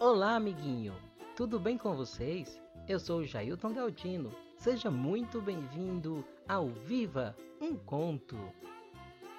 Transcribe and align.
Olá, 0.00 0.36
amiguinho! 0.36 0.94
Tudo 1.34 1.58
bem 1.58 1.76
com 1.76 1.96
vocês? 1.96 2.62
Eu 2.86 3.00
sou 3.00 3.18
o 3.18 3.24
Jailton 3.24 3.74
Galdino. 3.74 4.32
Seja 4.56 4.92
muito 4.92 5.42
bem-vindo 5.42 6.24
ao 6.46 6.68
Viva 6.68 7.34
um 7.60 7.74
Conto! 7.74 8.38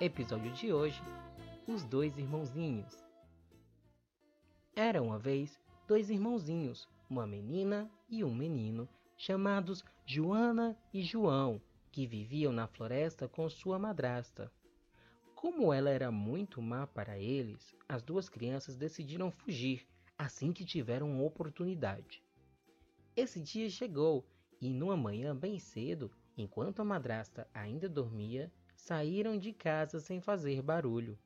Episódio 0.00 0.50
de 0.52 0.72
hoje: 0.72 1.02
Os 1.68 1.84
Dois 1.84 2.16
Irmãozinhos. 2.16 3.04
Era 4.74 5.02
uma 5.02 5.18
vez 5.18 5.60
dois 5.86 6.08
irmãozinhos, 6.08 6.88
uma 7.10 7.26
menina 7.26 7.90
e 8.08 8.24
um 8.24 8.34
menino, 8.34 8.88
chamados 9.14 9.84
Joana 10.06 10.74
e 10.90 11.02
João, 11.02 11.60
que 11.92 12.06
viviam 12.06 12.50
na 12.50 12.66
floresta 12.66 13.28
com 13.28 13.46
sua 13.50 13.78
madrasta. 13.78 14.50
Como 15.34 15.70
ela 15.70 15.90
era 15.90 16.10
muito 16.10 16.62
má 16.62 16.86
para 16.86 17.18
eles, 17.18 17.74
as 17.86 18.02
duas 18.02 18.30
crianças 18.30 18.74
decidiram 18.74 19.30
fugir 19.30 19.86
assim 20.18 20.52
que 20.52 20.64
tiveram 20.64 21.24
oportunidade. 21.24 22.22
Esse 23.14 23.40
dia 23.40 23.68
chegou 23.68 24.26
e, 24.60 24.72
numa 24.72 24.96
manhã 24.96 25.34
bem 25.34 25.58
cedo, 25.58 26.10
enquanto 26.36 26.80
a 26.80 26.84
madrasta 26.84 27.48
ainda 27.52 27.88
dormia, 27.88 28.52
saíram 28.74 29.38
de 29.38 29.52
casa 29.52 30.00
sem 30.00 30.20
fazer 30.20 30.62
barulho. 30.62 31.18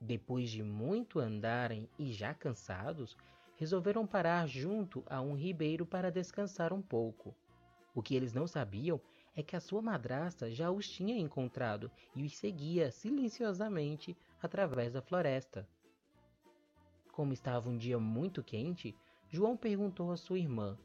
Depois 0.00 0.50
de 0.50 0.62
muito 0.62 1.18
andarem 1.18 1.88
e 1.98 2.12
já 2.12 2.34
cansados, 2.34 3.16
resolveram 3.56 4.06
parar 4.06 4.46
junto 4.46 5.02
a 5.06 5.20
um 5.20 5.34
ribeiro 5.34 5.86
para 5.86 6.10
descansar 6.10 6.72
um 6.72 6.82
pouco. 6.82 7.34
O 7.94 8.02
que 8.02 8.14
eles 8.14 8.32
não 8.32 8.46
sabiam 8.46 9.00
é 9.34 9.42
que 9.42 9.56
a 9.56 9.60
sua 9.60 9.80
madrasta 9.80 10.50
já 10.50 10.70
os 10.70 10.88
tinha 10.88 11.16
encontrado 11.18 11.90
e 12.14 12.24
os 12.24 12.36
seguia 12.36 12.90
silenciosamente 12.90 14.16
através 14.42 14.92
da 14.92 15.00
floresta. 15.00 15.66
Como 17.16 17.32
estava 17.32 17.70
um 17.70 17.78
dia 17.78 17.98
muito 17.98 18.44
quente, 18.44 18.94
João 19.26 19.56
perguntou 19.56 20.12
à 20.12 20.18
sua 20.18 20.38
irmã: 20.38 20.78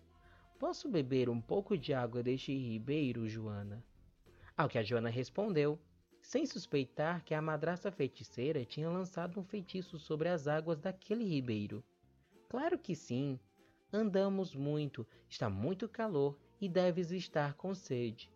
Posso 0.58 0.88
beber 0.88 1.28
um 1.28 1.42
pouco 1.42 1.78
de 1.78 1.94
água 1.94 2.24
deste 2.24 2.54
ribeiro, 2.54 3.28
Joana? 3.28 3.84
Ao 4.56 4.70
que 4.70 4.78
a 4.78 4.82
Joana 4.82 5.10
respondeu, 5.10 5.78
sem 6.22 6.46
suspeitar 6.46 7.22
que 7.26 7.34
a 7.34 7.42
madrasta 7.42 7.92
feiticeira 7.92 8.64
tinha 8.64 8.90
lançado 8.90 9.38
um 9.42 9.44
feitiço 9.44 10.00
sobre 10.00 10.30
as 10.30 10.48
águas 10.48 10.80
daquele 10.80 11.26
ribeiro. 11.26 11.84
Claro 12.48 12.80
que 12.80 12.96
sim. 12.96 13.38
Andamos 13.92 14.56
muito, 14.56 15.06
está 15.28 15.50
muito 15.50 15.90
calor 15.90 16.40
e 16.62 16.70
deves 16.70 17.12
estar 17.12 17.56
com 17.56 17.76
sede. 17.76 18.32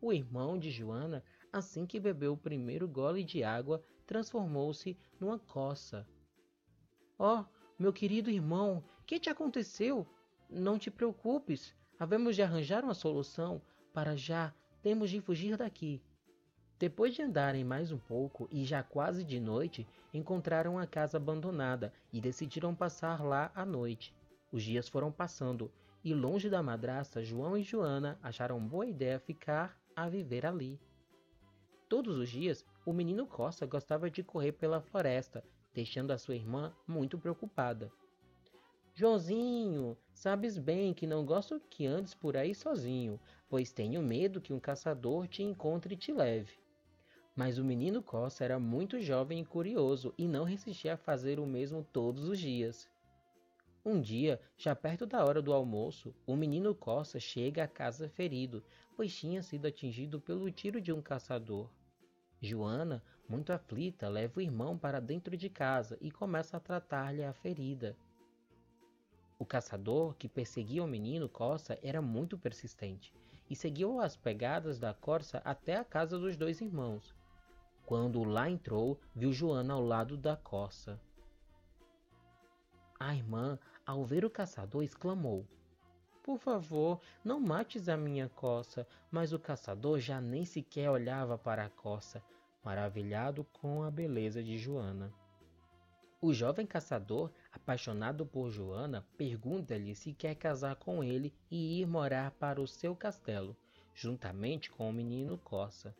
O 0.00 0.12
irmão 0.12 0.56
de 0.56 0.70
Joana, 0.70 1.24
assim 1.52 1.84
que 1.84 1.98
bebeu 1.98 2.34
o 2.34 2.38
primeiro 2.38 2.86
gole 2.86 3.24
de 3.24 3.42
água, 3.42 3.82
transformou-se 4.06 4.96
numa 5.18 5.36
coça. 5.36 6.06
Oh, 7.16 7.44
meu 7.78 7.92
querido 7.92 8.28
irmão, 8.28 8.82
que 9.06 9.20
te 9.20 9.30
aconteceu? 9.30 10.04
Não 10.50 10.80
te 10.80 10.90
preocupes, 10.90 11.72
havemos 11.96 12.34
de 12.34 12.42
arranjar 12.42 12.82
uma 12.82 12.92
solução 12.92 13.62
para 13.92 14.16
já 14.16 14.52
temos 14.82 15.10
de 15.10 15.20
fugir 15.20 15.56
daqui. 15.56 16.02
Depois 16.76 17.14
de 17.14 17.22
andarem 17.22 17.62
mais 17.62 17.92
um 17.92 17.98
pouco 17.98 18.48
e 18.50 18.64
já 18.64 18.82
quase 18.82 19.22
de 19.22 19.38
noite, 19.38 19.86
encontraram 20.12 20.76
a 20.76 20.88
casa 20.88 21.16
abandonada 21.16 21.92
e 22.12 22.20
decidiram 22.20 22.74
passar 22.74 23.24
lá 23.24 23.52
a 23.54 23.64
noite. 23.64 24.12
Os 24.50 24.64
dias 24.64 24.88
foram 24.88 25.12
passando 25.12 25.70
e, 26.02 26.12
longe 26.12 26.50
da 26.50 26.64
madrasta, 26.64 27.22
João 27.22 27.56
e 27.56 27.62
Joana 27.62 28.18
acharam 28.24 28.58
boa 28.58 28.86
ideia 28.86 29.20
ficar 29.20 29.78
a 29.94 30.08
viver 30.08 30.44
ali. 30.44 30.80
Todos 31.88 32.18
os 32.18 32.28
dias, 32.28 32.66
o 32.84 32.92
menino 32.92 33.24
Costa 33.24 33.64
gostava 33.66 34.10
de 34.10 34.24
correr 34.24 34.52
pela 34.52 34.80
floresta 34.80 35.44
deixando 35.74 36.12
a 36.12 36.18
sua 36.18 36.36
irmã 36.36 36.72
muito 36.86 37.18
preocupada. 37.18 37.92
Joãozinho, 38.94 39.98
sabes 40.12 40.56
bem 40.56 40.94
que 40.94 41.04
não 41.04 41.26
gosto 41.26 41.60
que 41.68 41.84
andes 41.84 42.14
por 42.14 42.36
aí 42.36 42.54
sozinho, 42.54 43.18
pois 43.48 43.72
tenho 43.72 44.00
medo 44.00 44.40
que 44.40 44.52
um 44.52 44.60
caçador 44.60 45.26
te 45.26 45.42
encontre 45.42 45.94
e 45.94 45.98
te 45.98 46.12
leve. 46.12 46.54
Mas 47.34 47.58
o 47.58 47.64
menino 47.64 48.00
Costa 48.00 48.44
era 48.44 48.60
muito 48.60 49.00
jovem 49.00 49.40
e 49.40 49.44
curioso 49.44 50.14
e 50.16 50.28
não 50.28 50.44
resistia 50.44 50.94
a 50.94 50.96
fazer 50.96 51.40
o 51.40 51.46
mesmo 51.46 51.82
todos 51.82 52.28
os 52.28 52.38
dias. 52.38 52.88
Um 53.84 54.00
dia, 54.00 54.40
já 54.56 54.76
perto 54.76 55.04
da 55.04 55.24
hora 55.24 55.42
do 55.42 55.52
almoço, 55.52 56.14
o 56.24 56.36
menino 56.36 56.72
Costa 56.72 57.18
chega 57.18 57.64
à 57.64 57.68
casa 57.68 58.08
ferido, 58.08 58.62
pois 58.96 59.12
tinha 59.12 59.42
sido 59.42 59.66
atingido 59.66 60.20
pelo 60.20 60.50
tiro 60.52 60.80
de 60.80 60.92
um 60.92 61.02
caçador. 61.02 61.68
Joana, 62.40 63.02
muito 63.28 63.52
aflita, 63.52 64.08
leva 64.08 64.38
o 64.38 64.42
irmão 64.42 64.76
para 64.76 65.00
dentro 65.00 65.36
de 65.36 65.48
casa 65.48 65.96
e 66.00 66.10
começa 66.10 66.56
a 66.56 66.60
tratar-lhe 66.60 67.24
a 67.24 67.32
ferida. 67.32 67.96
O 69.38 69.44
caçador, 69.44 70.14
que 70.14 70.28
perseguia 70.28 70.84
o 70.84 70.88
menino 70.88 71.28
Costa, 71.28 71.78
era 71.82 72.00
muito 72.00 72.38
persistente 72.38 73.12
e 73.48 73.56
seguiu 73.56 74.00
as 74.00 74.16
pegadas 74.16 74.78
da 74.78 74.94
corça 74.94 75.42
até 75.44 75.76
a 75.76 75.84
casa 75.84 76.18
dos 76.18 76.36
dois 76.36 76.60
irmãos. 76.60 77.14
Quando 77.84 78.24
lá 78.24 78.48
entrou, 78.48 78.98
viu 79.14 79.32
Joana 79.32 79.74
ao 79.74 79.82
lado 79.82 80.16
da 80.16 80.36
corça. 80.36 80.98
A 82.98 83.14
irmã, 83.14 83.58
ao 83.84 84.04
ver 84.04 84.24
o 84.24 84.30
caçador, 84.30 84.82
exclamou: 84.82 85.46
Por 86.22 86.38
favor, 86.38 87.00
não 87.22 87.38
mates 87.38 87.88
a 87.88 87.96
minha 87.96 88.28
coça. 88.30 88.86
Mas 89.10 89.32
o 89.32 89.38
caçador 89.38 89.98
já 89.98 90.20
nem 90.20 90.46
sequer 90.46 90.90
olhava 90.90 91.36
para 91.36 91.66
a 91.66 91.68
coça, 91.68 92.22
maravilhado 92.64 93.44
com 93.52 93.82
a 93.82 93.90
beleza 93.90 94.42
de 94.42 94.56
Joana. 94.58 95.12
O 96.20 96.32
jovem 96.32 96.66
caçador, 96.66 97.30
apaixonado 97.52 98.24
por 98.24 98.50
Joana, 98.50 99.06
pergunta-lhe 99.18 99.94
se 99.94 100.14
quer 100.14 100.34
casar 100.34 100.76
com 100.76 101.04
ele 101.04 101.34
e 101.50 101.80
ir 101.80 101.86
morar 101.86 102.30
para 102.30 102.62
o 102.62 102.66
seu 102.66 102.96
castelo, 102.96 103.54
juntamente 103.94 104.70
com 104.70 104.88
o 104.88 104.92
menino 104.92 105.36
Coça. 105.36 105.94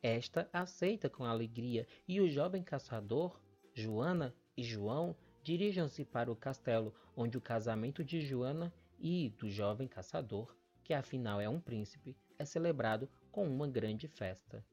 Esta 0.00 0.48
aceita 0.52 1.10
com 1.10 1.24
alegria 1.24 1.88
e 2.06 2.20
o 2.20 2.28
jovem 2.28 2.62
caçador, 2.62 3.40
Joana 3.74 4.32
e 4.56 4.62
João 4.62 5.16
dirigem-se 5.42 6.04
para 6.04 6.30
o 6.30 6.36
castelo, 6.36 6.94
onde 7.16 7.36
o 7.36 7.40
casamento 7.40 8.04
de 8.04 8.20
Joana 8.20 8.72
e 9.00 9.30
do 9.30 9.50
jovem 9.50 9.88
caçador, 9.88 10.54
que 10.84 10.94
afinal 10.94 11.40
é 11.40 11.48
um 11.48 11.60
príncipe, 11.60 12.16
é 12.38 12.44
celebrado 12.44 13.08
com 13.32 13.44
uma 13.44 13.66
grande 13.66 14.06
festa. 14.06 14.64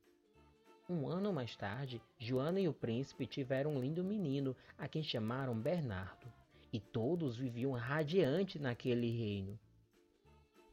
Um 0.87 1.07
ano 1.07 1.33
mais 1.33 1.55
tarde, 1.55 1.99
Joana 2.19 2.59
e 2.59 2.67
o 2.67 2.73
príncipe 2.73 3.25
tiveram 3.25 3.73
um 3.73 3.79
lindo 3.79 4.03
menino, 4.03 4.55
a 4.77 4.87
quem 4.87 5.01
chamaram 5.01 5.59
Bernardo, 5.59 6.31
e 6.71 6.79
todos 6.79 7.35
viviam 7.35 7.71
radiante 7.71 8.59
naquele 8.59 9.09
reino. 9.09 9.59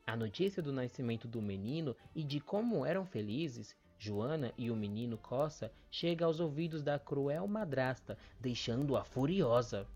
A 0.06 0.15
notícia 0.15 0.62
do 0.62 0.71
nascimento 0.71 1.27
do 1.27 1.41
menino 1.41 1.97
e 2.15 2.23
de 2.23 2.41
como 2.41 2.84
eram 2.84 3.06
felizes, 3.06 3.75
Joana 3.99 4.53
e 4.59 4.71
o 4.71 4.77
menino 4.77 5.17
Coça 5.17 5.73
chega 5.91 6.27
aos 6.27 6.41
ouvidos 6.41 6.83
da 6.83 6.99
cruel 6.99 7.47
madrasta, 7.49 8.19
deixando-a 8.39 9.05
furiosa. 9.05 9.89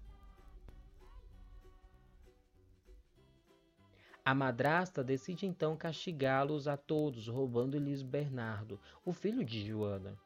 A 4.28 4.34
madrasta 4.34 5.04
decide 5.04 5.46
então 5.46 5.76
castigá-los 5.76 6.66
a 6.66 6.76
todos, 6.76 7.28
roubando-lhes 7.28 8.02
Bernardo, 8.02 8.80
o 9.04 9.12
filho 9.12 9.44
de 9.44 9.64
Joana. 9.64 10.18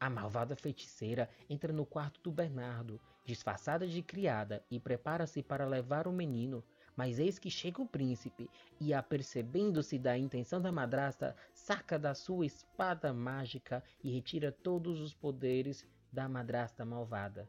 A 0.00 0.10
malvada 0.10 0.56
feiticeira 0.56 1.30
entra 1.48 1.72
no 1.72 1.86
quarto 1.86 2.20
do 2.20 2.32
Bernardo, 2.32 3.00
disfarçada 3.24 3.86
de 3.86 4.02
criada, 4.02 4.64
e 4.68 4.80
prepara-se 4.80 5.40
para 5.40 5.68
levar 5.68 6.08
o 6.08 6.12
menino. 6.12 6.64
Mas 6.96 7.20
eis 7.20 7.38
que 7.38 7.48
chega 7.48 7.80
o 7.80 7.86
príncipe 7.86 8.50
e, 8.80 8.92
apercebendo-se 8.92 9.96
da 9.96 10.18
intenção 10.18 10.60
da 10.60 10.72
madrasta, 10.72 11.36
saca 11.54 11.96
da 11.96 12.12
sua 12.12 12.44
espada 12.44 13.12
mágica 13.12 13.84
e 14.02 14.10
retira 14.10 14.50
todos 14.50 15.00
os 15.00 15.14
poderes 15.14 15.86
da 16.12 16.28
madrasta 16.28 16.84
malvada. 16.84 17.48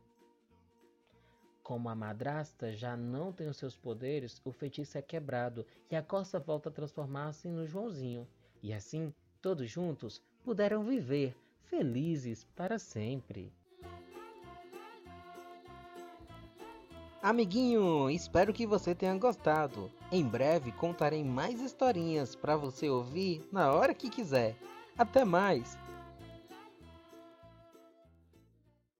Como 1.63 1.89
a 1.89 1.95
madrasta 1.95 2.73
já 2.73 2.97
não 2.97 3.31
tem 3.31 3.47
os 3.47 3.57
seus 3.57 3.75
poderes, 3.75 4.41
o 4.43 4.51
feitiço 4.51 4.97
é 4.97 5.01
quebrado 5.01 5.65
e 5.89 5.95
a 5.95 6.01
costa 6.01 6.39
volta 6.39 6.69
a 6.69 6.71
transformar-se 6.71 7.47
no 7.47 7.67
Joãozinho. 7.67 8.27
E 8.63 8.73
assim, 8.73 9.13
todos 9.41 9.69
juntos, 9.69 10.21
puderam 10.43 10.83
viver 10.83 11.35
felizes 11.63 12.43
para 12.55 12.77
sempre. 12.79 13.53
Amiguinho, 17.21 18.09
espero 18.09 18.51
que 18.51 18.65
você 18.65 18.95
tenha 18.95 19.15
gostado. 19.15 19.91
Em 20.11 20.25
breve 20.25 20.71
contarei 20.71 21.23
mais 21.23 21.61
historinhas 21.61 22.35
para 22.35 22.57
você 22.57 22.89
ouvir 22.89 23.47
na 23.51 23.71
hora 23.71 23.93
que 23.93 24.09
quiser. 24.09 24.57
Até 24.97 25.23
mais! 25.23 25.77